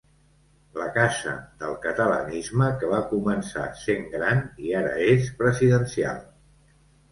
La 0.77 0.85
casa 0.95 1.33
del 1.63 1.75
catalanisme 1.83 2.71
que 2.81 2.89
va 2.95 3.03
començar 3.13 3.67
sent 3.83 4.09
gran 4.17 4.43
i 4.71 4.75
ara 4.83 4.97
és 5.13 5.31
presidencial. 5.45 6.27